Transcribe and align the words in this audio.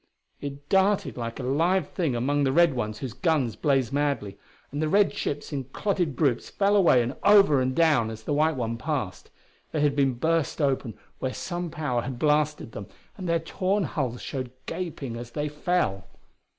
It 0.41 0.67
darted 0.67 1.15
like 1.15 1.39
a 1.39 1.43
live 1.43 1.89
thing 1.89 2.15
among 2.15 2.43
the 2.43 2.51
red 2.51 2.73
ones 2.73 2.97
whose 2.97 3.13
guns 3.13 3.55
blazed 3.55 3.93
madly 3.93 4.35
and 4.71 4.81
the 4.81 4.89
red 4.89 5.13
ships 5.13 5.53
in 5.53 5.65
clotted 5.65 6.15
groups 6.15 6.49
fell 6.49 6.75
away 6.75 7.03
and 7.03 7.15
over 7.21 7.61
and 7.61 7.75
down 7.75 8.09
as 8.09 8.23
the 8.23 8.33
white 8.33 8.55
one 8.55 8.79
passed. 8.79 9.29
They 9.71 9.81
had 9.81 9.95
been 9.95 10.15
burst 10.15 10.59
open 10.59 10.95
where 11.19 11.35
some 11.35 11.69
power 11.69 12.01
had 12.01 12.17
blasted 12.17 12.71
them, 12.71 12.87
and 13.15 13.29
their 13.29 13.37
torn 13.37 13.83
hulls 13.83 14.23
showed 14.23 14.49
gaping 14.65 15.15
as 15.17 15.29
they 15.33 15.47
fell. 15.47 16.07